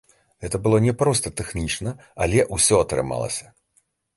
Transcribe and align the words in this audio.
Гэта 0.45 0.59
было 0.63 0.77
няпроста 0.85 1.33
тэхнічна, 1.41 1.93
але 2.27 2.47
ўсё 2.57 2.75
атрымалася. 2.87 3.45